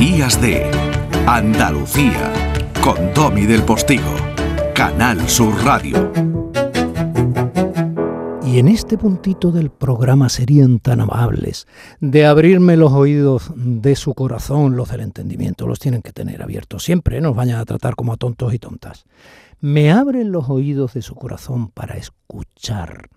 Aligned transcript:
Días 0.00 0.40
de 0.40 0.64
Andalucía 1.26 2.32
con 2.82 3.12
Domi 3.12 3.44
del 3.44 3.62
Postigo, 3.62 4.14
Canal 4.74 5.28
Sur 5.28 5.62
Radio. 5.62 6.10
Y 8.46 8.58
en 8.58 8.68
este 8.68 8.96
puntito 8.96 9.52
del 9.52 9.68
programa 9.68 10.30
serían 10.30 10.78
tan 10.78 11.02
amables 11.02 11.66
de 12.00 12.24
abrirme 12.24 12.78
los 12.78 12.92
oídos 12.92 13.52
de 13.54 13.94
su 13.94 14.14
corazón, 14.14 14.74
los 14.74 14.88
del 14.88 15.02
entendimiento, 15.02 15.66
los 15.66 15.78
tienen 15.78 16.00
que 16.00 16.14
tener 16.14 16.42
abiertos 16.42 16.82
siempre, 16.82 17.18
¿eh? 17.18 17.20
no 17.20 17.28
nos 17.28 17.36
vayan 17.36 17.60
a 17.60 17.66
tratar 17.66 17.94
como 17.94 18.14
a 18.14 18.16
tontos 18.16 18.54
y 18.54 18.58
tontas. 18.58 19.04
Me 19.60 19.92
abren 19.92 20.32
los 20.32 20.48
oídos 20.48 20.94
de 20.94 21.02
su 21.02 21.14
corazón 21.14 21.68
para 21.68 21.98
escuchar, 21.98 23.10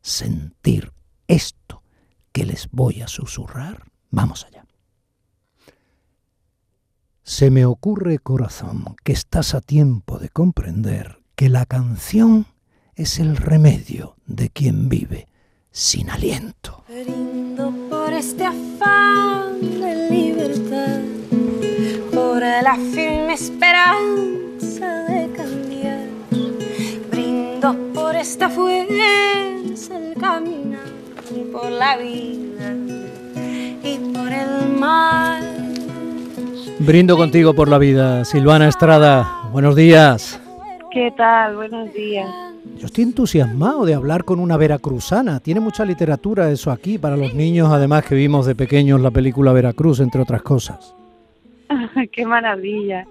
sentir 0.00 0.90
esto 1.28 1.82
que 2.32 2.46
les 2.46 2.70
voy 2.70 3.02
a 3.02 3.08
susurrar. 3.08 3.82
Vamos 4.10 4.46
allá. 4.46 4.63
Se 7.26 7.50
me 7.50 7.64
ocurre, 7.64 8.18
corazón, 8.18 8.96
que 9.02 9.12
estás 9.12 9.54
a 9.54 9.62
tiempo 9.62 10.18
de 10.18 10.28
comprender 10.28 11.20
que 11.36 11.48
la 11.48 11.64
canción 11.64 12.44
es 12.96 13.18
el 13.18 13.38
remedio 13.38 14.14
de 14.26 14.50
quien 14.50 14.90
vive 14.90 15.26
sin 15.70 16.10
aliento. 16.10 16.84
Brindo 16.86 17.72
por 17.88 18.12
este 18.12 18.44
afán 18.44 19.58
de 19.58 20.10
libertad, 20.10 21.00
por 22.12 22.42
la 22.42 22.76
firme 22.92 23.32
esperanza 23.32 25.04
de 25.08 25.32
cambiar. 25.32 26.06
Brindo 27.10 27.74
por 27.94 28.16
esta 28.16 28.50
fuerza 28.50 29.94
al 29.94 30.14
caminar, 30.20 30.92
por 31.50 31.70
la 31.70 31.96
vida 31.96 32.74
y 33.82 34.12
por 34.12 34.30
el 34.30 34.68
mar. 34.78 35.53
Brindo 36.86 37.16
contigo 37.16 37.54
por 37.54 37.68
la 37.68 37.78
vida, 37.78 38.26
Silvana 38.26 38.68
Estrada. 38.68 39.48
Buenos 39.50 39.74
días. 39.74 40.38
¿Qué 40.92 41.10
tal? 41.16 41.56
Buenos 41.56 41.90
días. 41.94 42.28
Yo 42.76 42.84
estoy 42.84 43.04
entusiasmado 43.04 43.86
de 43.86 43.94
hablar 43.94 44.24
con 44.24 44.38
una 44.38 44.58
veracruzana. 44.58 45.40
Tiene 45.40 45.60
mucha 45.60 45.86
literatura 45.86 46.50
eso 46.50 46.70
aquí 46.70 46.98
para 46.98 47.16
los 47.16 47.32
niños, 47.32 47.70
además 47.72 48.04
que 48.04 48.14
vimos 48.14 48.44
de 48.44 48.54
pequeños 48.54 49.00
la 49.00 49.10
película 49.10 49.54
Veracruz, 49.54 50.00
entre 50.00 50.20
otras 50.20 50.42
cosas. 50.42 50.94
Qué 52.12 52.26
maravilla. 52.26 53.06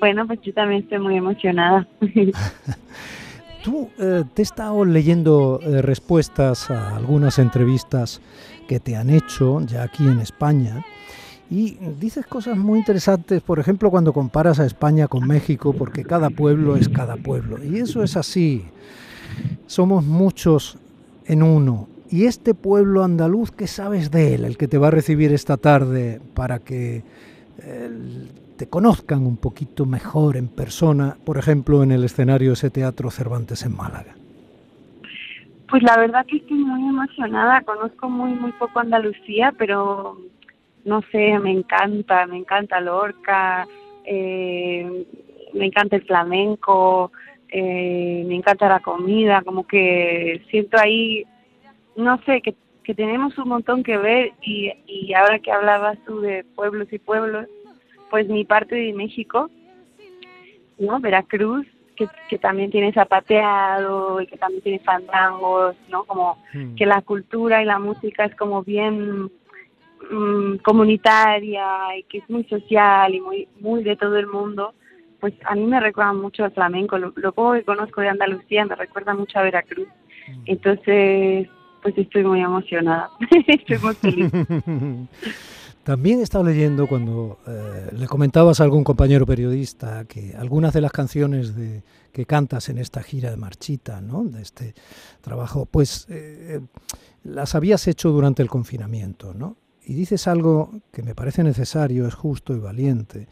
Bueno, 0.00 0.26
pues 0.26 0.40
yo 0.42 0.52
también 0.52 0.82
estoy 0.82 0.98
muy 0.98 1.16
emocionada. 1.16 1.88
Tú 3.64 3.88
eh, 3.98 4.24
te 4.34 4.42
he 4.42 4.44
estado 4.44 4.84
leyendo 4.84 5.60
eh, 5.62 5.80
respuestas 5.80 6.70
a 6.70 6.94
algunas 6.96 7.38
entrevistas 7.38 8.20
que 8.68 8.80
te 8.80 8.96
han 8.96 9.08
hecho 9.08 9.62
ya 9.62 9.84
aquí 9.84 10.04
en 10.04 10.20
España 10.20 10.84
y 11.50 11.78
dices 11.98 12.26
cosas 12.26 12.58
muy 12.58 12.78
interesantes, 12.78 13.40
por 13.40 13.58
ejemplo, 13.58 13.90
cuando 13.90 14.12
comparas 14.12 14.60
a 14.60 14.66
España 14.66 15.08
con 15.08 15.26
México, 15.26 15.72
porque 15.72 16.04
cada 16.04 16.28
pueblo 16.28 16.76
es 16.76 16.88
cada 16.88 17.16
pueblo. 17.16 17.62
Y 17.64 17.78
eso 17.78 18.02
es 18.02 18.16
así. 18.16 18.66
Somos 19.66 20.04
muchos 20.04 20.78
en 21.26 21.42
uno. 21.42 21.88
Y 22.10 22.24
este 22.24 22.54
pueblo 22.54 23.02
andaluz, 23.02 23.50
¿qué 23.50 23.66
sabes 23.66 24.10
de 24.10 24.34
él? 24.34 24.44
El 24.44 24.58
que 24.58 24.68
te 24.68 24.78
va 24.78 24.88
a 24.88 24.90
recibir 24.90 25.32
esta 25.32 25.56
tarde 25.56 26.20
para 26.34 26.58
que 26.58 27.02
eh, 27.62 27.90
te 28.56 28.66
conozcan 28.66 29.24
un 29.24 29.36
poquito 29.36 29.86
mejor 29.86 30.36
en 30.36 30.48
persona, 30.48 31.16
por 31.24 31.38
ejemplo, 31.38 31.82
en 31.82 31.92
el 31.92 32.04
escenario 32.04 32.52
ese 32.52 32.70
Teatro 32.70 33.10
Cervantes 33.10 33.64
en 33.64 33.74
Málaga. 33.74 34.14
Pues 35.70 35.82
la 35.82 35.98
verdad 35.98 36.26
que 36.26 36.38
estoy 36.38 36.58
muy 36.58 36.88
emocionada. 36.88 37.62
Conozco 37.62 38.08
muy, 38.08 38.32
muy 38.32 38.52
poco 38.52 38.80
Andalucía, 38.80 39.54
pero 39.56 40.18
no 40.84 41.02
sé, 41.10 41.38
me 41.38 41.50
encanta, 41.50 42.26
me 42.26 42.36
encanta 42.38 42.80
Lorca, 42.80 43.66
eh, 44.04 45.04
me 45.54 45.66
encanta 45.66 45.96
el 45.96 46.02
flamenco, 46.04 47.12
eh, 47.48 48.24
me 48.26 48.34
encanta 48.36 48.68
la 48.68 48.80
comida, 48.80 49.42
como 49.42 49.66
que 49.66 50.42
siento 50.50 50.78
ahí, 50.78 51.24
no 51.96 52.20
sé, 52.24 52.40
que, 52.40 52.54
que 52.84 52.94
tenemos 52.94 53.36
un 53.38 53.48
montón 53.48 53.82
que 53.82 53.96
ver 53.96 54.32
y, 54.42 54.72
y 54.86 55.12
ahora 55.14 55.38
que 55.38 55.52
hablabas 55.52 55.98
tú 56.06 56.20
de 56.20 56.44
pueblos 56.54 56.88
y 56.92 56.98
pueblos, 56.98 57.46
pues 58.10 58.28
mi 58.28 58.44
parte 58.44 58.74
de 58.74 58.92
México, 58.92 59.50
¿no? 60.78 61.00
Veracruz, 61.00 61.66
que, 61.96 62.08
que 62.28 62.38
también 62.38 62.70
tiene 62.70 62.92
zapateado 62.92 64.20
y 64.20 64.26
que 64.26 64.36
también 64.38 64.62
tiene 64.62 64.78
fandangos, 64.78 65.76
¿no? 65.88 66.04
Como 66.04 66.38
Hmm. 66.54 66.76
que 66.76 66.86
la 66.86 67.02
cultura 67.02 67.60
y 67.62 67.66
la 67.66 67.78
música 67.78 68.24
es 68.24 68.34
como 68.36 68.62
bien 68.62 69.30
mm, 70.10 70.56
comunitaria 70.58 71.96
y 71.98 72.02
que 72.04 72.18
es 72.18 72.30
muy 72.30 72.44
social 72.44 73.14
y 73.14 73.20
muy 73.20 73.48
muy 73.60 73.82
de 73.82 73.96
todo 73.96 74.16
el 74.16 74.26
mundo, 74.26 74.74
pues 75.20 75.34
a 75.44 75.54
mí 75.54 75.64
me 75.66 75.80
recuerda 75.80 76.12
mucho 76.12 76.44
al 76.44 76.52
flamenco. 76.52 76.98
Lo, 76.98 77.12
lo 77.16 77.32
poco 77.32 77.52
que 77.52 77.64
conozco 77.64 78.00
de 78.00 78.08
Andalucía 78.08 78.64
me 78.64 78.74
recuerda 78.74 79.14
mucho 79.14 79.38
a 79.38 79.42
Veracruz. 79.42 79.88
Entonces, 80.46 81.48
pues 81.82 81.96
estoy 81.96 82.24
muy 82.24 82.40
emocionada. 82.40 83.10
estoy 83.46 83.78
muy 83.78 83.94
feliz. 83.94 84.32
También 85.88 86.20
he 86.20 86.22
estado 86.22 86.44
leyendo 86.44 86.86
cuando 86.86 87.38
eh, 87.46 87.88
le 87.96 88.06
comentabas 88.06 88.60
a 88.60 88.64
algún 88.64 88.84
compañero 88.84 89.24
periodista 89.24 90.04
que 90.04 90.34
algunas 90.36 90.74
de 90.74 90.82
las 90.82 90.92
canciones 90.92 91.56
de, 91.56 91.82
que 92.12 92.26
cantas 92.26 92.68
en 92.68 92.76
esta 92.76 93.02
gira 93.02 93.30
de 93.30 93.38
Marchita, 93.38 94.02
¿no? 94.02 94.22
de 94.24 94.42
este 94.42 94.74
trabajo, 95.22 95.64
pues 95.64 96.06
eh, 96.10 96.60
las 97.24 97.54
habías 97.54 97.88
hecho 97.88 98.10
durante 98.10 98.42
el 98.42 98.50
confinamiento. 98.50 99.32
¿no? 99.32 99.56
Y 99.88 99.94
dices 99.94 100.28
algo 100.28 100.70
que 100.92 101.02
me 101.02 101.14
parece 101.14 101.42
necesario, 101.42 102.06
es 102.06 102.12
justo 102.12 102.54
y 102.54 102.58
valiente, 102.58 103.26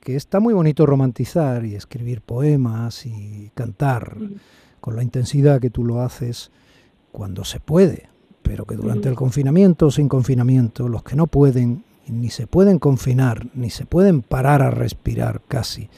que 0.00 0.16
está 0.16 0.40
muy 0.40 0.52
bonito 0.52 0.84
romantizar 0.84 1.64
y 1.64 1.76
escribir 1.76 2.22
poemas 2.22 3.06
y 3.06 3.52
cantar 3.54 4.16
con 4.80 4.96
la 4.96 5.04
intensidad 5.04 5.60
que 5.60 5.70
tú 5.70 5.84
lo 5.84 6.02
haces 6.02 6.50
cuando 7.12 7.44
se 7.44 7.60
puede, 7.60 8.08
pero 8.42 8.64
que 8.64 8.74
durante 8.74 9.08
el 9.08 9.14
confinamiento 9.14 9.86
o 9.86 9.90
sin 9.92 10.08
confinamiento, 10.08 10.88
los 10.88 11.04
que 11.04 11.14
no 11.14 11.28
pueden, 11.28 11.84
ni 12.08 12.30
se 12.30 12.48
pueden 12.48 12.80
confinar, 12.80 13.46
ni 13.54 13.70
se 13.70 13.86
pueden 13.86 14.22
parar 14.22 14.60
a 14.60 14.72
respirar 14.72 15.40
casi, 15.46 15.88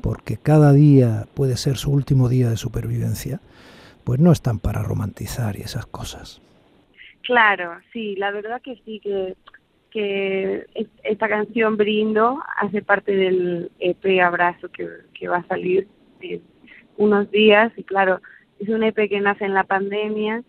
porque 0.00 0.38
cada 0.38 0.72
día 0.72 1.28
puede 1.34 1.56
ser 1.56 1.76
su 1.76 1.92
último 1.92 2.28
día 2.28 2.50
de 2.50 2.56
supervivencia, 2.56 3.40
pues 4.02 4.18
no 4.18 4.32
están 4.32 4.58
para 4.58 4.82
romantizar 4.82 5.56
y 5.56 5.60
esas 5.60 5.86
cosas. 5.86 6.40
Claro, 7.22 7.78
sí, 7.92 8.16
la 8.16 8.30
verdad 8.30 8.60
que 8.62 8.76
sí, 8.84 9.00
que, 9.00 9.36
que 9.90 10.66
es- 10.74 10.88
esta 11.04 11.28
canción 11.28 11.76
Brindo 11.76 12.42
hace 12.56 12.82
parte 12.82 13.14
del 13.14 13.70
EP 13.78 14.20
Abrazo 14.20 14.68
que, 14.70 14.88
que 15.14 15.28
va 15.28 15.38
a 15.38 15.46
salir 15.46 15.86
en 16.20 16.42
unos 16.96 17.30
días 17.30 17.72
y 17.76 17.84
claro, 17.84 18.20
es 18.58 18.68
un 18.68 18.82
EP 18.82 19.08
que 19.08 19.20
nace 19.20 19.44
en 19.44 19.54
la 19.54 19.64
pandemia 19.64 20.42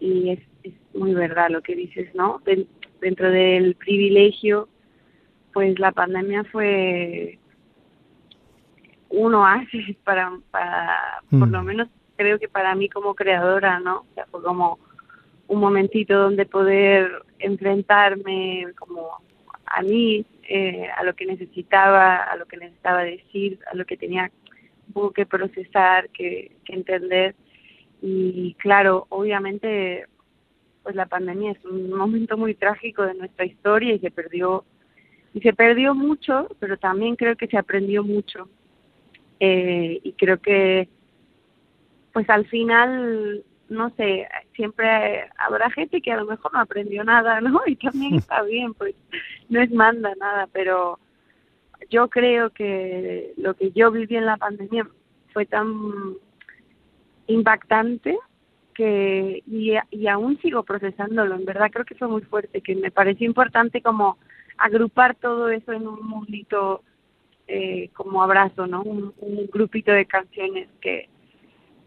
y 0.00 0.30
es, 0.30 0.40
es 0.62 0.74
muy 0.94 1.14
verdad 1.14 1.50
lo 1.50 1.62
que 1.62 1.74
dices, 1.74 2.14
¿no? 2.14 2.40
Den- 2.44 2.68
dentro 3.00 3.30
del 3.30 3.74
privilegio, 3.76 4.68
pues 5.52 5.78
la 5.78 5.92
pandemia 5.92 6.44
fue 6.44 7.38
un 9.10 9.34
oasis 9.34 9.96
para, 10.04 10.32
para 10.50 10.96
por 11.30 11.48
Mm. 11.48 11.52
lo 11.52 11.62
menos 11.62 11.88
creo 12.16 12.38
que 12.38 12.48
para 12.48 12.74
mí 12.74 12.88
como 12.88 13.14
creadora, 13.14 13.78
¿no? 13.80 13.98
O 14.00 14.06
sea, 14.14 14.26
fue 14.26 14.42
como 14.42 14.78
un 15.48 15.60
momentito 15.60 16.18
donde 16.18 16.46
poder 16.46 17.22
enfrentarme 17.38 18.66
como 18.78 19.18
a 19.66 19.82
mí, 19.82 20.24
eh, 20.48 20.88
a 20.96 21.02
lo 21.04 21.14
que 21.14 21.26
necesitaba, 21.26 22.16
a 22.16 22.36
lo 22.36 22.46
que 22.46 22.56
necesitaba 22.56 23.02
decir, 23.02 23.58
a 23.70 23.74
lo 23.74 23.84
que 23.84 23.96
tenía 23.96 24.30
que 25.14 25.26
procesar, 25.26 26.08
que, 26.10 26.52
que 26.64 26.72
entender. 26.74 27.34
Y 28.00 28.54
claro, 28.54 29.06
obviamente, 29.10 30.06
pues 30.82 30.94
la 30.94 31.06
pandemia 31.06 31.52
es 31.52 31.64
un 31.64 31.90
momento 31.90 32.36
muy 32.36 32.54
trágico 32.54 33.02
de 33.02 33.14
nuestra 33.14 33.44
historia 33.44 33.94
y 33.94 33.98
se 33.98 34.10
perdió, 34.10 34.64
y 35.34 35.40
se 35.40 35.52
perdió 35.52 35.94
mucho, 35.94 36.48
pero 36.58 36.78
también 36.78 37.16
creo 37.16 37.36
que 37.36 37.46
se 37.46 37.58
aprendió 37.58 38.02
mucho. 38.02 38.48
Eh, 39.40 40.00
y 40.02 40.12
creo 40.12 40.38
que 40.38 40.88
pues 42.12 42.28
al 42.30 42.46
final, 42.46 43.44
no 43.68 43.90
sé, 43.90 44.26
siempre 44.58 45.30
habrá 45.38 45.70
gente 45.70 46.02
que 46.02 46.10
a 46.10 46.16
lo 46.16 46.26
mejor 46.26 46.52
no 46.52 46.58
aprendió 46.58 47.04
nada, 47.04 47.40
¿no? 47.40 47.60
Y 47.66 47.76
también 47.76 48.14
está 48.16 48.42
bien, 48.42 48.74
pues 48.74 48.94
no 49.48 49.60
es 49.62 49.70
manda 49.70 50.12
nada, 50.16 50.48
pero 50.52 50.98
yo 51.88 52.08
creo 52.08 52.50
que 52.50 53.34
lo 53.36 53.54
que 53.54 53.70
yo 53.70 53.92
viví 53.92 54.16
en 54.16 54.26
la 54.26 54.36
pandemia 54.36 54.86
fue 55.32 55.46
tan 55.46 55.68
impactante 57.28 58.18
que 58.74 59.44
y, 59.46 59.74
y 59.90 60.08
aún 60.08 60.40
sigo 60.40 60.64
procesándolo, 60.64 61.36
en 61.36 61.44
verdad 61.44 61.70
creo 61.72 61.84
que 61.84 61.94
fue 61.94 62.08
muy 62.08 62.22
fuerte, 62.22 62.60
que 62.60 62.74
me 62.74 62.90
pareció 62.90 63.26
importante 63.26 63.80
como 63.80 64.18
agrupar 64.56 65.14
todo 65.14 65.50
eso 65.50 65.72
en 65.72 65.86
un 65.86 66.04
mundito 66.04 66.82
eh, 67.46 67.90
como 67.94 68.24
abrazo, 68.24 68.66
¿no? 68.66 68.82
Un, 68.82 69.14
un 69.20 69.46
grupito 69.52 69.92
de 69.92 70.06
canciones 70.06 70.68
que, 70.80 71.08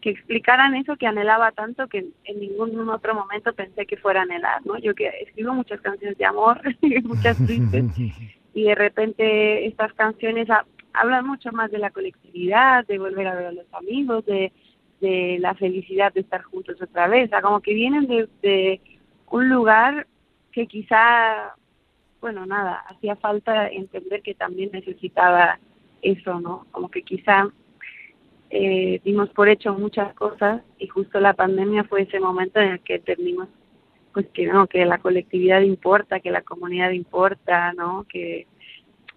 que 0.01 0.09
explicaran 0.09 0.75
eso 0.75 0.95
que 0.97 1.07
anhelaba 1.07 1.51
tanto 1.51 1.87
que 1.87 2.07
en 2.25 2.39
ningún 2.39 2.89
otro 2.89 3.13
momento 3.13 3.53
pensé 3.53 3.85
que 3.85 3.97
fuera 3.97 4.21
a 4.21 4.23
anhelar, 4.23 4.65
¿no? 4.65 4.77
Yo 4.79 4.95
que 4.95 5.07
escribo 5.21 5.53
muchas 5.53 5.79
canciones 5.81 6.17
de 6.17 6.25
amor, 6.25 6.59
muchas 7.03 7.37
tristes, 7.45 7.85
y 8.53 8.63
de 8.63 8.75
repente 8.75 9.67
estas 9.67 9.93
canciones 9.93 10.47
hablan 10.93 11.27
mucho 11.27 11.51
más 11.51 11.71
de 11.71 11.77
la 11.77 11.91
colectividad, 11.91 12.85
de 12.87 12.97
volver 12.97 13.27
a 13.27 13.35
ver 13.35 13.45
a 13.45 13.51
los 13.51 13.73
amigos, 13.73 14.25
de, 14.25 14.51
de 14.99 15.37
la 15.39 15.53
felicidad 15.53 16.11
de 16.13 16.21
estar 16.21 16.41
juntos 16.41 16.81
otra 16.81 17.07
vez, 17.07 17.27
o 17.27 17.29
sea, 17.29 17.41
como 17.41 17.61
que 17.61 17.73
vienen 17.73 18.07
de, 18.07 18.27
de 18.41 18.81
un 19.29 19.49
lugar 19.49 20.07
que 20.51 20.67
quizá, 20.67 21.55
bueno, 22.19 22.45
nada, 22.45 22.83
hacía 22.87 23.15
falta 23.15 23.67
entender 23.69 24.21
que 24.21 24.33
también 24.33 24.71
necesitaba 24.73 25.59
eso, 26.01 26.39
¿no? 26.39 26.65
Como 26.71 26.89
que 26.89 27.03
quizá 27.03 27.47
eh, 28.53 28.99
dimos 29.05 29.29
por 29.29 29.47
hecho 29.47 29.73
muchas 29.73 30.13
cosas 30.13 30.61
y 30.77 30.87
justo 30.87 31.21
la 31.21 31.33
pandemia 31.33 31.85
fue 31.85 32.01
ese 32.01 32.19
momento 32.19 32.59
en 32.59 32.73
el 32.73 32.79
que 32.81 32.95
entendimos 32.95 33.47
pues 34.13 34.27
que 34.33 34.45
no, 34.45 34.67
que 34.67 34.85
la 34.85 34.97
colectividad 34.97 35.61
importa, 35.61 36.19
que 36.19 36.31
la 36.31 36.41
comunidad 36.41 36.91
importa, 36.91 37.71
¿no? 37.71 38.05
Que, 38.09 38.45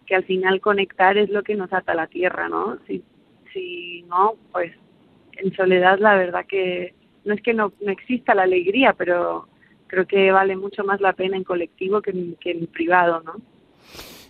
que 0.07 0.15
al 0.15 0.25
final 0.25 0.61
conectar 0.61 1.19
es 1.19 1.31
lo 1.31 1.43
que 1.43 1.57
nos 1.57 1.73
ata 1.73 1.93
a 1.93 1.97
la 1.97 2.07
tierra, 2.07 2.49
¿no? 2.49 2.79
Si, 2.87 3.03
si 3.53 4.05
no, 4.09 4.35
pues 4.53 4.73
en 5.33 5.53
soledad 5.57 5.99
la 5.99 6.15
verdad 6.15 6.47
que 6.47 6.95
no 7.25 7.35
es 7.35 7.43
que 7.43 7.55
no, 7.55 7.73
no 7.81 7.91
exista 7.91 8.37
la 8.37 8.43
alegría, 8.43 8.93
pero 8.93 9.49
creo 9.89 10.07
que 10.07 10.31
vale 10.31 10.55
mucho 10.55 10.85
más 10.85 11.01
la 11.01 11.13
pena 11.13 11.37
en 11.37 11.43
colectivo 11.43 12.01
que 12.01 12.13
en, 12.13 12.37
que 12.37 12.53
en 12.53 12.69
privado, 12.69 13.21
¿no? 13.25 13.35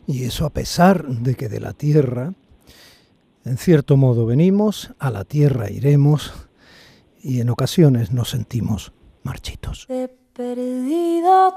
Y 0.06 0.24
eso 0.24 0.46
a 0.46 0.50
pesar 0.50 1.04
de 1.04 1.34
que 1.34 1.48
de 1.48 1.60
la 1.60 1.74
tierra, 1.74 2.32
en 3.44 3.58
cierto 3.58 3.96
modo 3.96 4.26
venimos, 4.26 4.92
a 4.98 5.10
la 5.10 5.24
tierra 5.24 5.70
iremos 5.70 6.32
y 7.22 7.40
en 7.40 7.50
ocasiones 7.50 8.12
nos 8.12 8.30
sentimos 8.30 8.92
marchitos. 9.22 9.86
He 9.88 10.08
perdido 10.32 11.54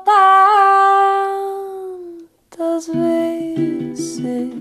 tantas 2.52 2.90
veces 2.94 4.54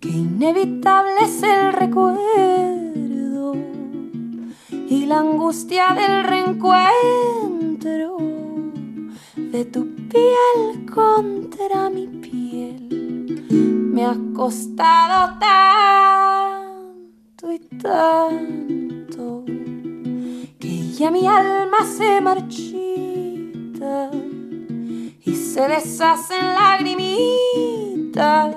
que 0.00 0.08
inevitable 0.08 1.12
es 1.22 1.42
el 1.42 1.72
recuerdo 1.72 3.54
y 4.70 5.06
la 5.06 5.18
angustia 5.18 5.94
del 5.94 6.24
reencuentro 6.24 8.18
de 9.36 9.64
tu 9.64 9.94
piel 10.08 10.86
contra 10.92 11.90
mi 11.90 12.06
piel. 12.06 12.17
Me 13.98 14.04
ha 14.04 14.16
costado 14.32 15.36
tanto 15.40 17.52
y 17.52 17.58
tanto 17.82 19.44
que 20.60 20.92
ya 20.92 21.10
mi 21.10 21.26
alma 21.26 21.78
se 21.84 22.20
marchita 22.20 24.12
y 25.24 25.34
se 25.34 25.66
deshacen 25.66 26.46
lagrimitas 26.54 28.54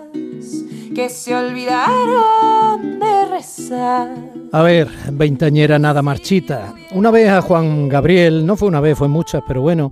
que 0.94 1.10
se 1.10 1.36
olvidaron 1.36 3.00
de 3.00 3.26
rezar. 3.26 4.16
A 4.52 4.62
ver, 4.62 4.90
veintañera 5.12 5.80
nada 5.80 6.04
marchita. 6.04 6.76
Una 6.92 7.10
vez 7.10 7.30
a 7.30 7.42
Juan 7.42 7.90
Gabriel, 7.90 8.46
no 8.46 8.56
fue 8.56 8.68
una 8.68 8.80
vez, 8.80 8.96
fue 8.96 9.08
muchas, 9.08 9.42
pero 9.48 9.62
bueno, 9.62 9.92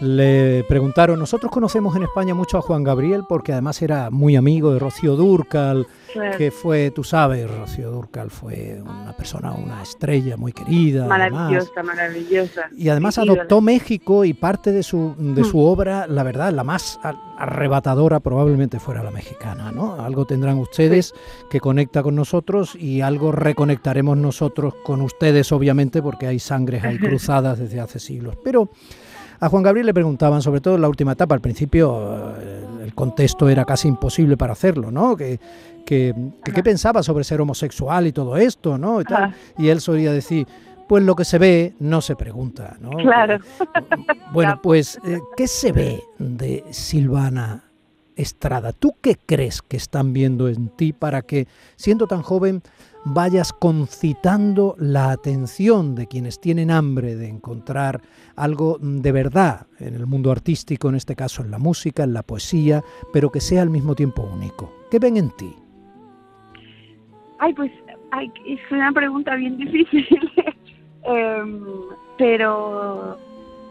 le 0.00 0.64
preguntaron, 0.68 1.18
nosotros 1.18 1.52
conocemos 1.52 1.94
en 1.96 2.02
España 2.02 2.34
mucho 2.34 2.58
a 2.58 2.62
Juan 2.62 2.82
Gabriel 2.82 3.22
porque 3.28 3.52
además 3.52 3.80
era 3.80 4.10
muy 4.10 4.34
amigo 4.36 4.72
de 4.72 4.78
Rocío 4.78 5.14
Durcal, 5.16 5.86
Claro. 6.12 6.38
que 6.38 6.50
fue, 6.52 6.92
tú 6.92 7.02
sabes, 7.02 7.50
Rocío 7.50 7.90
Durcal 7.90 8.30
fue 8.30 8.80
una 8.84 9.12
persona, 9.16 9.52
una 9.52 9.82
estrella 9.82 10.36
muy 10.36 10.52
querida. 10.52 11.06
además. 11.10 11.30
Maravillosa, 11.32 11.82
maravillosa. 11.82 12.62
Y 12.76 12.88
además 12.88 13.18
adoptó 13.18 13.60
México 13.60 14.24
y 14.24 14.32
parte 14.32 14.70
de 14.70 14.82
su, 14.84 15.14
de 15.18 15.42
Mm. 15.42 15.44
su 15.44 15.58
obra, 15.60 16.06
la 16.06 16.22
verdad, 16.22 16.52
la 16.52 16.62
más 16.62 17.00
arrebatadora 17.36 18.20
probablemente 18.20 18.78
fuera 18.78 19.02
la 19.02 19.10
mexicana, 19.10 19.72
¿no? 19.72 19.94
Algo 20.00 20.24
tendrán 20.24 20.58
ustedes 20.58 21.12
que 21.50 21.58
conecta 21.60 22.02
con 22.02 22.14
nosotros 22.14 22.76
y 22.76 23.00
algo 23.00 23.32
reconectaremos 23.32 24.16
nosotros 24.16 24.74
con 24.84 25.00
ustedes, 25.00 25.50
obviamente, 25.52 26.00
porque 26.00 26.26
hay 26.28 26.38
sangres 26.38 26.84
ahí 26.84 26.98
cruzadas 26.98 27.58
desde 27.58 27.80
hace 27.80 27.98
siglos. 27.98 28.36
Pero 28.44 28.70
a 29.44 29.48
Juan 29.50 29.62
Gabriel 29.62 29.84
le 29.84 29.92
preguntaban, 29.92 30.40
sobre 30.40 30.62
todo 30.62 30.76
en 30.76 30.80
la 30.80 30.88
última 30.88 31.12
etapa, 31.12 31.34
al 31.34 31.42
principio 31.42 32.34
eh, 32.40 32.64
el 32.84 32.94
contexto 32.94 33.46
era 33.50 33.66
casi 33.66 33.88
imposible 33.88 34.38
para 34.38 34.54
hacerlo, 34.54 34.90
¿no? 34.90 35.16
Que, 35.16 35.38
que, 35.84 36.14
que 36.42 36.52
qué 36.52 36.62
pensaba 36.62 37.02
sobre 37.02 37.24
ser 37.24 37.42
homosexual 37.42 38.06
y 38.06 38.12
todo 38.12 38.38
esto, 38.38 38.78
¿no? 38.78 39.02
Y, 39.02 39.04
tal. 39.04 39.34
Y 39.58 39.68
él 39.68 39.82
solía 39.82 40.12
decir, 40.12 40.46
pues 40.88 41.04
lo 41.04 41.14
que 41.14 41.26
se 41.26 41.36
ve 41.36 41.74
no 41.78 42.00
se 42.00 42.16
pregunta, 42.16 42.78
¿no? 42.80 42.90
Claro. 42.92 43.38
Bueno, 44.32 44.58
pues, 44.62 44.98
eh, 45.04 45.20
¿qué 45.36 45.46
se 45.46 45.72
ve 45.72 46.02
de 46.18 46.64
Silvana 46.70 47.64
Estrada? 48.16 48.72
¿Tú 48.72 48.94
qué 49.00 49.16
crees 49.26 49.62
que 49.62 49.76
están 49.76 50.12
viendo 50.12 50.48
en 50.48 50.68
ti 50.68 50.92
para 50.92 51.22
que, 51.22 51.46
siendo 51.76 52.06
tan 52.06 52.22
joven, 52.22 52.62
vayas 53.04 53.52
concitando 53.52 54.74
la 54.78 55.10
atención 55.10 55.94
de 55.94 56.06
quienes 56.06 56.40
tienen 56.40 56.70
hambre 56.70 57.16
de 57.16 57.28
encontrar 57.28 58.00
algo 58.36 58.78
de 58.80 59.12
verdad 59.12 59.66
en 59.78 59.94
el 59.94 60.06
mundo 60.06 60.30
artístico, 60.30 60.88
en 60.88 60.94
este 60.94 61.14
caso 61.14 61.42
en 61.42 61.50
la 61.50 61.58
música, 61.58 62.04
en 62.04 62.14
la 62.14 62.22
poesía, 62.22 62.82
pero 63.12 63.30
que 63.30 63.40
sea 63.40 63.62
al 63.62 63.70
mismo 63.70 63.94
tiempo 63.94 64.22
único? 64.22 64.72
¿Qué 64.90 64.98
ven 64.98 65.16
en 65.16 65.30
ti? 65.30 65.54
Ay, 67.38 67.52
pues 67.52 67.70
es 68.46 68.60
una 68.70 68.92
pregunta 68.92 69.34
bien 69.36 69.56
difícil. 69.56 70.06
Em, 71.06 71.60
pero 72.16 73.18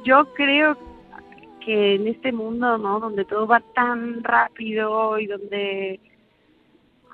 yo 0.06 0.24
creo 0.36 0.76
que 0.76 0.93
en 1.68 2.08
este 2.08 2.32
mundo, 2.32 2.78
¿no? 2.78 3.00
Donde 3.00 3.26
todo 3.26 3.48
va 3.48 3.62
tan 3.74 4.24
rápido 4.24 5.20
y 5.20 5.28
donde 5.28 6.00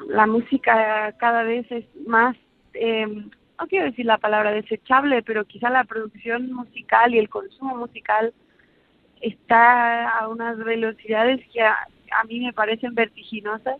la 0.08 0.28
música 0.28 1.14
cada 1.18 1.44
vez 1.44 1.70
es 1.72 1.86
más, 2.08 2.36
em, 2.74 3.30
no 3.60 3.68
quiero 3.68 3.86
decir 3.86 4.06
la 4.06 4.18
palabra 4.18 4.52
desechable, 4.52 5.22
pero 5.24 5.46
quizá 5.46 5.70
la 5.70 5.84
producción 5.84 6.52
musical 6.54 7.14
y 7.14 7.20
el 7.20 7.30
consumo 7.30 7.76
musical 7.76 8.34
está 9.22 10.10
a 10.10 10.28
unas 10.30 10.58
velocidades 10.58 11.46
que 11.52 11.62
a, 11.62 11.76
a 12.12 12.24
mí 12.26 12.40
me 12.40 12.54
parecen 12.54 12.96
vertiginosas. 12.96 13.78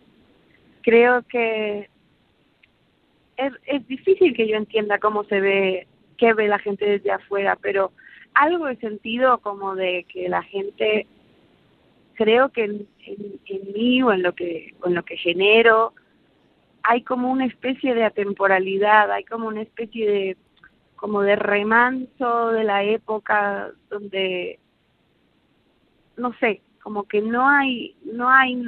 Creo 0.82 1.24
que 1.24 1.90
es, 3.38 3.54
es 3.66 3.88
difícil 3.88 4.36
que 4.36 4.48
yo 4.48 4.58
entienda 4.58 5.00
cómo 5.00 5.24
se 5.24 5.40
ve, 5.40 5.88
qué 6.18 6.34
ve 6.34 6.48
la 6.48 6.60
gente 6.60 6.86
desde 6.86 7.12
afuera, 7.12 7.58
pero 7.62 7.92
algo 8.40 8.70
he 8.70 8.78
sentido 8.78 9.40
como 9.40 9.76
de 9.76 10.06
que 10.06 10.30
la 10.30 10.42
gente, 10.44 11.08
creo 12.14 12.50
que 12.50 12.64
en, 12.64 12.88
mí 13.74 14.02
o 14.02 14.14
en 14.14 14.24
lo 14.24 14.34
que, 14.34 14.74
en 14.86 14.96
lo 14.96 15.04
que 15.04 15.18
genero, 15.18 15.94
hay 16.84 17.04
como 17.04 17.30
una 17.30 17.46
especie 17.46 17.94
de 17.94 18.06
atemporalidad, 18.06 19.12
hay 19.12 19.26
como 19.26 19.48
una 19.48 19.62
especie 19.62 20.10
de 20.10 20.38
como 20.96 21.22
de 21.22 21.36
remanso 21.36 22.52
de 22.52 22.64
la 22.64 22.84
época 22.84 23.72
donde 23.90 24.60
no 26.18 26.34
sé, 26.40 26.62
como 26.82 27.04
que 27.04 27.22
no 27.22 27.48
hay 27.48 27.96
no 28.04 28.30
hay 28.30 28.64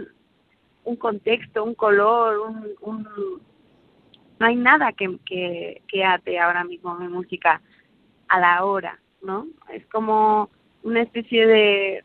un 0.83 0.95
contexto, 0.97 1.63
un 1.63 1.75
color, 1.75 2.39
un, 2.81 3.41
no 4.39 4.45
hay 4.45 4.55
nada 4.55 4.91
que, 4.91 5.17
que 5.87 6.03
ate 6.03 6.39
ahora 6.39 6.65
mismo 6.65 6.95
mi 6.95 7.07
música 7.07 7.61
a 8.27 8.39
la 8.39 8.65
hora, 8.65 8.99
¿no? 9.21 9.47
Es 9.71 9.85
como 9.87 10.49
una 10.83 11.01
especie 11.01 11.45
de 11.45 12.03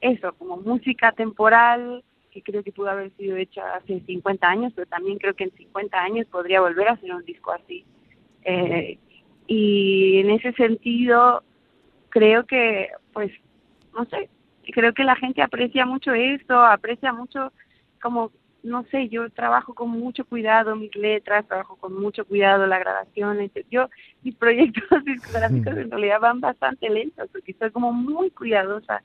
eso, 0.00 0.32
como 0.34 0.56
música 0.58 1.12
temporal 1.12 2.04
que 2.30 2.42
creo 2.42 2.62
que 2.62 2.72
pudo 2.72 2.90
haber 2.90 3.10
sido 3.16 3.36
hecha 3.36 3.74
hace 3.74 4.00
50 4.00 4.48
años, 4.48 4.72
pero 4.74 4.86
también 4.88 5.18
creo 5.18 5.34
que 5.34 5.44
en 5.44 5.52
50 5.52 5.98
años 5.98 6.26
podría 6.28 6.60
volver 6.60 6.88
a 6.88 6.92
hacer 6.92 7.12
un 7.12 7.24
disco 7.24 7.52
así. 7.52 7.84
Eh, 8.44 8.98
y 9.46 10.18
en 10.18 10.30
ese 10.30 10.52
sentido, 10.52 11.42
creo 12.08 12.46
que, 12.46 12.88
pues, 13.12 13.32
no 13.94 14.04
sé, 14.06 14.30
creo 14.72 14.94
que 14.94 15.04
la 15.04 15.16
gente 15.16 15.42
aprecia 15.42 15.84
mucho 15.84 16.12
esto, 16.12 16.62
aprecia 16.62 17.12
mucho 17.12 17.52
como 18.00 18.30
no 18.62 18.84
sé, 18.90 19.08
yo 19.08 19.28
trabajo 19.30 19.74
con 19.74 19.90
mucho 19.90 20.24
cuidado 20.24 20.76
mis 20.76 20.94
letras, 20.96 21.46
trabajo 21.46 21.76
con 21.76 22.00
mucho 22.00 22.24
cuidado 22.24 22.66
la 22.66 22.78
grabación. 22.78 23.40
etc. 23.40 23.66
Yo, 23.70 23.88
mis 24.22 24.34
proyectos 24.34 24.82
discográficos 25.04 25.76
en 25.76 25.90
realidad 25.90 26.20
van 26.20 26.40
bastante 26.40 26.88
lentos 26.90 27.28
porque 27.32 27.54
soy 27.58 27.70
como 27.70 27.92
muy 27.92 28.30
cuidadosa. 28.30 29.02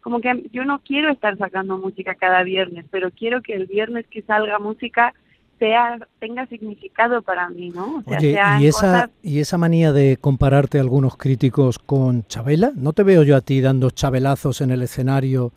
Como 0.00 0.20
que 0.20 0.48
yo 0.52 0.64
no 0.64 0.80
quiero 0.80 1.10
estar 1.10 1.36
sacando 1.36 1.78
música 1.78 2.14
cada 2.14 2.42
viernes, 2.44 2.86
pero 2.90 3.10
quiero 3.10 3.42
que 3.42 3.54
el 3.54 3.66
viernes 3.66 4.06
que 4.08 4.22
salga 4.22 4.58
música 4.58 5.12
sea 5.58 5.98
tenga 6.20 6.46
significado 6.46 7.22
para 7.22 7.48
mí, 7.48 7.70
¿no? 7.70 7.96
O 7.96 8.02
sea, 8.02 8.18
Oye, 8.18 8.38
¿y 8.60 8.66
esa, 8.66 8.80
cosas- 8.80 9.10
¿y 9.22 9.40
esa 9.40 9.58
manía 9.58 9.92
de 9.92 10.16
compararte 10.18 10.78
a 10.78 10.82
algunos 10.82 11.16
críticos 11.16 11.78
con 11.78 12.24
Chabela? 12.24 12.72
¿No 12.76 12.92
te 12.92 13.02
veo 13.02 13.22
yo 13.22 13.36
a 13.36 13.40
ti 13.40 13.60
dando 13.60 13.90
chabelazos 13.90 14.60
en 14.60 14.70
el 14.70 14.82
escenario, 14.82 15.52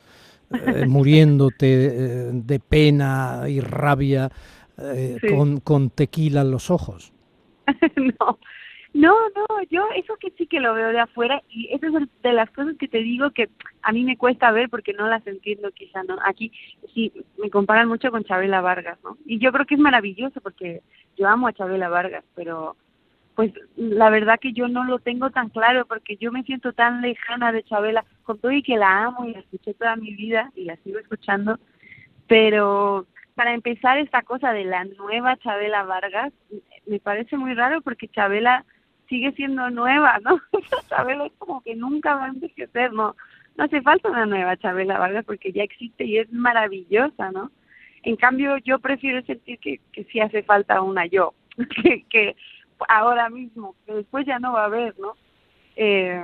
eh, 0.51 0.85
muriéndote 0.87 1.85
eh, 1.85 2.29
de 2.33 2.59
pena 2.59 3.43
y 3.47 3.59
rabia, 3.59 4.29
eh, 4.77 5.17
Sí. 5.21 5.27
con, 5.27 5.59
con 5.59 5.89
tequila 5.89 6.41
en 6.41 6.51
los 6.51 6.69
ojos? 6.71 7.13
no, 7.95 8.39
No, 8.93 9.13
no, 9.35 9.45
yo 9.69 9.83
eso 9.95 10.15
que 10.19 10.31
sí 10.31 10.47
que 10.47 10.59
lo 10.59 10.73
veo 10.73 10.89
de 10.89 10.99
afuera 10.99 11.43
y 11.49 11.69
eso 11.71 11.85
es 11.95 12.09
de 12.23 12.33
las 12.33 12.49
cosas 12.49 12.75
que 12.79 12.87
te 12.87 12.99
digo 12.99 13.29
que 13.31 13.49
a 13.83 13.91
mí 13.91 14.03
me 14.03 14.17
cuesta 14.17 14.51
ver 14.51 14.67
porque 14.69 14.93
no 14.93 15.07
las 15.07 15.25
entiendo 15.27 15.69
quizá, 15.71 16.01
¿no? 16.03 16.17
Aquí 16.25 16.51
sí 16.95 17.11
me 17.37 17.51
comparan 17.51 17.87
mucho 17.87 18.09
con 18.09 18.23
Chabela 18.23 18.61
Vargas, 18.61 18.97
¿no? 19.03 19.17
Y 19.25 19.37
yo 19.37 19.51
creo 19.51 19.65
que 19.65 19.75
es 19.75 19.79
maravilloso 19.79 20.41
porque 20.41 20.81
yo 21.17 21.27
amo 21.27 21.47
a 21.47 21.53
Chabela 21.53 21.87
Vargas, 21.87 22.23
pero 22.35 22.75
pues 23.39 23.53
la 23.77 24.09
verdad 24.09 24.37
que 24.37 24.51
yo 24.51 24.67
no 24.67 24.83
lo 24.83 24.99
tengo 24.99 25.29
tan 25.29 25.47
claro 25.47 25.85
porque 25.85 26.17
yo 26.17 26.29
me 26.29 26.43
siento 26.43 26.73
tan 26.73 26.99
lejana 26.99 27.53
de 27.53 27.63
Chabela, 27.63 28.03
con 28.23 28.37
todo 28.37 28.51
y 28.51 28.61
que 28.61 28.75
la 28.75 29.05
amo 29.05 29.25
y 29.25 29.31
la 29.31 29.39
escuché 29.39 29.73
toda 29.75 29.95
mi 29.95 30.13
vida 30.13 30.51
y 30.55 30.65
la 30.65 30.75
sigo 30.83 30.99
escuchando, 30.99 31.57
pero 32.27 33.07
para 33.35 33.53
empezar 33.53 33.97
esta 33.97 34.23
cosa 34.23 34.51
de 34.51 34.65
la 34.65 34.83
nueva 34.83 35.37
Chabela 35.37 35.83
Vargas, 35.83 36.33
me 36.85 36.99
parece 36.99 37.37
muy 37.37 37.53
raro 37.53 37.79
porque 37.79 38.09
Chabela 38.09 38.65
sigue 39.07 39.31
siendo 39.31 39.69
nueva, 39.69 40.19
¿no? 40.21 40.41
Chabela 40.89 41.27
es 41.27 41.33
como 41.37 41.61
que 41.61 41.75
nunca 41.75 42.15
va 42.15 42.25
a 42.25 42.29
envejecer, 42.31 42.91
¿no? 42.91 43.15
No 43.55 43.63
hace 43.63 43.81
falta 43.81 44.09
una 44.09 44.25
nueva 44.25 44.57
Chabela 44.57 44.99
Vargas 44.99 45.23
porque 45.23 45.53
ya 45.53 45.63
existe 45.63 46.03
y 46.03 46.17
es 46.17 46.29
maravillosa, 46.33 47.31
¿no? 47.31 47.53
En 48.03 48.17
cambio, 48.17 48.57
yo 48.57 48.79
prefiero 48.79 49.21
sentir 49.21 49.59
que, 49.59 49.79
que 49.93 50.03
sí 50.11 50.19
hace 50.19 50.43
falta 50.43 50.81
una 50.81 51.05
yo, 51.05 51.35
que, 51.81 52.03
que 52.09 52.35
ahora 52.87 53.29
mismo, 53.29 53.75
que 53.85 53.93
después 53.93 54.25
ya 54.25 54.39
no 54.39 54.53
va 54.53 54.63
a 54.63 54.65
haber, 54.65 54.97
¿no? 54.99 55.15
Eh, 55.75 56.23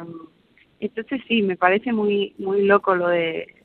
entonces 0.80 1.22
sí, 1.28 1.42
me 1.42 1.56
parece 1.56 1.94
muy 1.94 2.36
muy 2.38 2.64
loco 2.64 2.96
lo 2.96 3.08
de, 3.08 3.64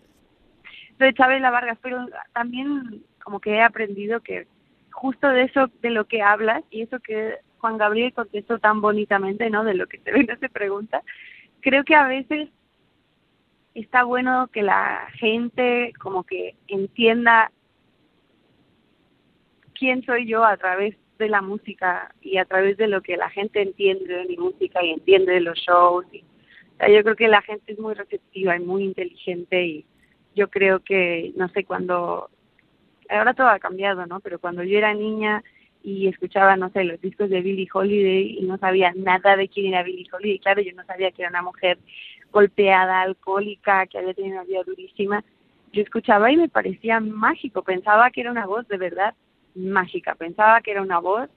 lo 0.99 1.07
de 1.07 1.15
Chabela 1.15 1.51
Vargas, 1.51 1.79
pero 1.83 2.07
también 2.33 3.05
como 3.23 3.41
que 3.41 3.55
he 3.55 3.63
aprendido 3.63 4.21
que 4.21 4.47
justo 4.93 5.29
de 5.29 5.45
eso, 5.45 5.71
de 5.83 5.91
lo 5.91 6.07
que 6.07 6.23
hablas 6.23 6.63
y 6.71 6.83
eso 6.83 6.99
que 7.01 7.37
Juan 7.59 7.79
Gabriel 7.79 8.13
contestó 8.13 8.59
tan 8.59 8.81
bonitamente, 8.81 9.51
¿no? 9.51 9.65
De 9.65 9.75
lo 9.75 9.87
que 9.87 9.99
te 9.99 10.13
ven 10.13 10.29
se 10.39 10.49
pregunta. 10.49 11.03
Creo 11.61 11.85
que 11.85 11.95
a 11.95 12.07
veces 12.07 12.49
está 13.75 14.05
bueno 14.05 14.49
que 14.53 14.63
la 14.63 15.09
gente 15.15 15.93
como 16.01 16.25
que 16.25 16.57
entienda 16.69 17.53
quién 19.75 20.05
soy 20.05 20.27
yo 20.27 20.45
a 20.45 20.57
través 20.57 20.97
de 21.21 21.29
la 21.29 21.41
música 21.41 22.13
y 22.21 22.39
a 22.39 22.45
través 22.45 22.77
de 22.77 22.89
lo 22.89 23.03
que 23.03 23.17
la 23.17 23.31
gente 23.31 23.63
entiende 23.63 24.13
de 24.13 24.25
mi 24.25 24.37
música 24.37 24.85
y 24.85 24.91
entiende 24.91 25.35
de 25.35 25.41
los 25.41 25.59
shows. 25.59 26.05
Y, 26.13 26.25
yo 26.81 27.03
creo 27.05 27.15
que 27.15 27.29
la 27.29 27.43
gente 27.43 27.73
es 27.73 27.79
muy 27.79 27.95
receptiva 27.95 28.57
y 28.57 28.61
muy 28.61 28.85
inteligente 28.85 29.65
y 29.65 29.85
yo 30.35 30.49
creo 30.49 30.81
que, 30.81 31.33
no 31.37 31.49
sé, 31.51 31.65
cuando, 31.65 32.31
ahora 33.09 33.35
todo 33.35 33.49
ha 33.49 33.59
cambiado, 33.59 34.07
¿no? 34.07 34.21
Pero 34.21 34.39
cuando 34.39 34.63
yo 34.63 34.79
era 34.79 34.95
niña 34.95 35.45
y 35.83 36.09
escuchaba, 36.09 36.57
no 36.57 36.71
sé, 36.71 36.85
los 36.85 37.01
discos 37.01 37.29
de 37.29 37.43
Billie 37.43 37.69
Holiday 37.73 38.39
y 38.39 38.43
no 38.43 38.57
sabía 38.59 38.93
nada 38.97 39.37
de 39.37 39.49
quién 39.49 39.67
era 39.67 39.83
Billie 39.83 40.09
Holiday. 40.11 40.39
Claro, 40.39 40.63
yo 40.63 40.73
no 40.75 40.85
sabía 40.85 41.11
que 41.11 41.23
era 41.23 41.31
una 41.31 41.43
mujer 41.43 41.79
golpeada, 42.33 43.03
alcohólica, 43.03 43.87
que 43.87 43.99
había 43.99 44.15
tenido 44.15 44.37
una 44.37 44.45
vida 44.45 44.63
durísima. 44.65 45.25
Yo 45.73 45.83
escuchaba 45.83 46.33
y 46.33 46.37
me 46.37 46.49
parecía 46.49 46.99
mágico, 47.01 47.63
pensaba 47.63 48.11
que 48.11 48.23
era 48.23 48.31
una 48.31 48.47
voz 48.47 48.67
de 48.69 48.77
verdad 48.77 49.15
mágica, 49.55 50.15
pensaba 50.15 50.61
que 50.61 50.73
era 50.73 50.83
una 50.83 50.99
voz 50.99 51.29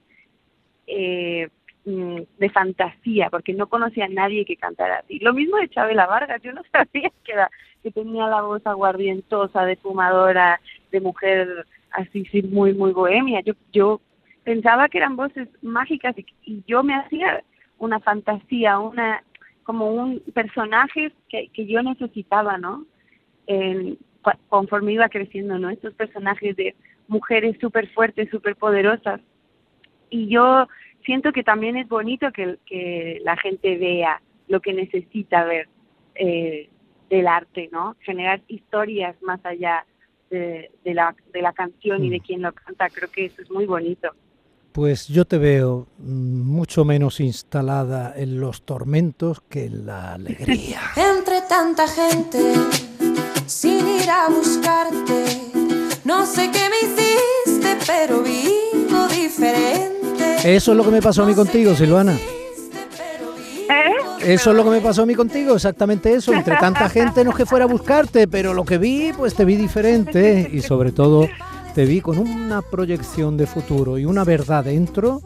eh, 0.86 1.48
mm, 1.84 2.20
de 2.38 2.50
fantasía, 2.50 3.30
porque 3.30 3.52
no 3.52 3.68
conocía 3.68 4.06
a 4.06 4.08
nadie 4.08 4.44
que 4.44 4.56
cantara 4.56 4.98
así. 4.98 5.18
Lo 5.18 5.32
mismo 5.32 5.56
de 5.56 5.68
Chabela 5.68 6.06
Vargas, 6.06 6.42
yo 6.42 6.52
no 6.52 6.62
sabía 6.72 7.10
que, 7.24 7.32
era, 7.32 7.50
que 7.82 7.90
tenía 7.90 8.26
la 8.26 8.42
voz 8.42 8.66
aguardientosa, 8.66 9.64
de 9.64 9.76
fumadora, 9.76 10.60
de 10.90 11.00
mujer 11.00 11.66
así, 11.90 12.24
sí, 12.26 12.42
muy, 12.42 12.74
muy 12.74 12.92
bohemia. 12.92 13.40
Yo, 13.40 13.54
yo 13.72 14.00
pensaba 14.42 14.88
que 14.88 14.98
eran 14.98 15.16
voces 15.16 15.48
mágicas 15.62 16.14
y, 16.18 16.62
yo 16.66 16.82
me 16.82 16.94
hacía 16.94 17.42
una 17.78 18.00
fantasía, 18.00 18.78
una 18.78 19.22
como 19.62 19.88
un 19.88 20.20
personaje 20.34 21.10
que, 21.28 21.48
que 21.48 21.66
yo 21.66 21.82
necesitaba, 21.82 22.58
¿no? 22.58 22.86
conforme 24.48 24.92
iba 24.92 25.08
creciendo, 25.08 25.58
¿no? 25.58 25.70
Estos 25.70 25.94
personajes 25.94 26.56
de 26.56 26.74
mujeres 27.08 27.56
súper 27.60 27.88
fuertes, 27.92 28.30
súper 28.30 28.56
poderosas. 28.56 29.20
Y 30.10 30.28
yo 30.28 30.68
siento 31.04 31.32
que 31.32 31.42
también 31.42 31.76
es 31.76 31.88
bonito 31.88 32.32
que, 32.32 32.58
que 32.66 33.20
la 33.24 33.36
gente 33.36 33.76
vea 33.76 34.20
lo 34.48 34.60
que 34.60 34.72
necesita 34.72 35.44
ver 35.44 35.68
eh, 36.14 36.68
del 37.10 37.26
arte, 37.26 37.68
¿no? 37.72 37.96
Generar 38.00 38.42
historias 38.48 39.20
más 39.22 39.44
allá 39.44 39.86
de, 40.30 40.70
de, 40.84 40.94
la, 40.94 41.14
de 41.32 41.42
la 41.42 41.52
canción 41.52 42.04
y 42.04 42.10
de 42.10 42.18
mm. 42.18 42.22
quien 42.22 42.42
lo 42.42 42.52
canta. 42.52 42.88
Creo 42.90 43.10
que 43.10 43.26
eso 43.26 43.42
es 43.42 43.50
muy 43.50 43.66
bonito. 43.66 44.10
Pues 44.72 45.06
yo 45.06 45.24
te 45.24 45.38
veo 45.38 45.86
mucho 45.98 46.84
menos 46.84 47.20
instalada 47.20 48.12
en 48.16 48.40
los 48.40 48.62
tormentos 48.62 49.40
que 49.42 49.66
en 49.66 49.86
la 49.86 50.14
alegría. 50.14 50.80
Entre 50.96 51.42
tanta 51.48 51.86
gente, 51.86 52.54
sin 53.46 53.86
ir 53.86 54.10
a 54.10 54.28
buscarte, 54.30 55.43
no 56.04 56.26
sé 56.26 56.50
qué 56.50 56.68
me 56.70 56.78
hiciste, 56.86 57.76
pero 57.86 58.22
vivo 58.22 59.08
diferente. 59.08 60.36
Eso 60.44 60.72
es 60.72 60.76
lo 60.76 60.84
que 60.84 60.90
me 60.90 61.02
pasó 61.02 61.22
a 61.22 61.26
mí 61.26 61.34
contigo, 61.34 61.74
Silvana. 61.74 62.16
Eso 64.24 64.50
es 64.50 64.56
lo 64.56 64.64
que 64.64 64.70
me 64.70 64.80
pasó 64.80 65.02
a 65.02 65.06
mí 65.06 65.14
contigo, 65.14 65.54
exactamente 65.54 66.14
eso. 66.14 66.32
Entre 66.32 66.56
tanta 66.56 66.88
gente 66.88 67.24
no 67.24 67.30
es 67.30 67.36
que 67.36 67.44
fuera 67.44 67.66
a 67.66 67.68
buscarte, 67.68 68.26
pero 68.26 68.54
lo 68.54 68.64
que 68.64 68.78
vi, 68.78 69.12
pues 69.14 69.34
te 69.34 69.44
vi 69.44 69.56
diferente 69.56 70.48
y 70.50 70.62
sobre 70.62 70.92
todo 70.92 71.28
te 71.74 71.84
vi 71.84 72.00
con 72.00 72.18
una 72.18 72.62
proyección 72.62 73.36
de 73.36 73.46
futuro 73.46 73.98
y 73.98 74.06
una 74.06 74.24
verdad 74.24 74.64
dentro 74.64 75.20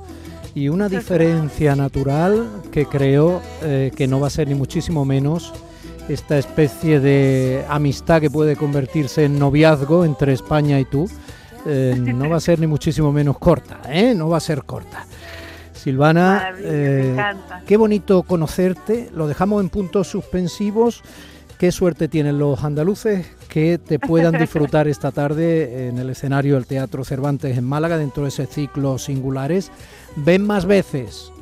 y 0.54 0.68
una 0.68 0.88
diferencia 0.88 1.76
natural 1.76 2.48
que 2.72 2.86
creo 2.86 3.40
eh, 3.62 3.92
que 3.94 4.08
no 4.08 4.18
va 4.18 4.26
a 4.26 4.30
ser 4.30 4.48
ni 4.48 4.54
muchísimo 4.54 5.04
menos 5.04 5.52
esta 6.08 6.38
especie 6.38 7.00
de 7.00 7.64
amistad 7.68 8.20
que 8.20 8.30
puede 8.30 8.56
convertirse 8.56 9.24
en 9.24 9.38
noviazgo 9.38 10.04
entre 10.04 10.32
España 10.32 10.80
y 10.80 10.84
tú. 10.84 11.08
Eh, 11.66 11.94
no 11.98 12.30
va 12.30 12.36
a 12.36 12.40
ser 12.40 12.58
ni 12.60 12.66
muchísimo 12.66 13.12
menos 13.12 13.38
corta, 13.38 13.80
¿eh? 13.88 14.14
no 14.14 14.28
va 14.28 14.38
a 14.38 14.40
ser 14.40 14.64
corta. 14.64 15.06
Silvana, 15.74 16.54
eh, 16.58 17.16
qué 17.66 17.76
bonito 17.76 18.22
conocerte. 18.22 19.10
Lo 19.14 19.26
dejamos 19.26 19.62
en 19.62 19.68
puntos 19.68 20.08
suspensivos. 20.08 21.02
Qué 21.58 21.72
suerte 21.72 22.08
tienen 22.08 22.38
los 22.38 22.62
andaluces 22.64 23.26
que 23.48 23.78
te 23.78 23.98
puedan 23.98 24.32
disfrutar 24.38 24.88
esta 24.88 25.10
tarde 25.10 25.88
en 25.88 25.98
el 25.98 26.10
escenario 26.10 26.54
del 26.54 26.66
Teatro 26.66 27.04
Cervantes 27.04 27.58
en 27.58 27.64
Málaga, 27.64 27.98
dentro 27.98 28.22
de 28.22 28.30
ese 28.30 28.46
ciclo 28.46 28.98
singulares. 28.98 29.70
Ven 30.16 30.46
más 30.46 30.66
veces. 30.66 31.32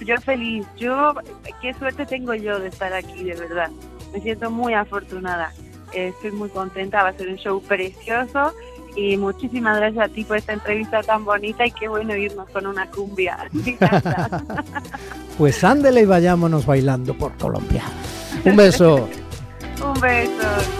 Yo 0.00 0.16
feliz, 0.18 0.66
yo, 0.76 1.14
qué 1.60 1.74
suerte 1.74 2.06
tengo 2.06 2.34
yo 2.34 2.58
de 2.58 2.68
estar 2.68 2.92
aquí, 2.92 3.24
de 3.24 3.34
verdad. 3.34 3.70
Me 4.12 4.20
siento 4.20 4.50
muy 4.50 4.74
afortunada, 4.74 5.52
estoy 5.92 6.32
muy 6.32 6.48
contenta, 6.48 7.02
va 7.02 7.10
a 7.10 7.12
ser 7.12 7.28
un 7.28 7.36
show 7.36 7.62
precioso 7.62 8.52
y 8.96 9.16
muchísimas 9.16 9.76
gracias 9.76 10.10
a 10.10 10.12
ti 10.12 10.24
por 10.24 10.36
esta 10.36 10.52
entrevista 10.52 11.02
tan 11.02 11.24
bonita 11.24 11.64
y 11.66 11.70
qué 11.70 11.88
bueno 11.88 12.16
irnos 12.16 12.48
con 12.50 12.66
una 12.66 12.86
cumbia. 12.90 13.48
pues 15.38 15.62
ándele 15.62 16.02
y 16.02 16.06
vayámonos 16.06 16.66
bailando 16.66 17.14
por 17.14 17.36
Colombia. 17.36 17.84
Un 18.44 18.56
beso. 18.56 19.08
Un 19.84 20.00
beso. 20.00 20.79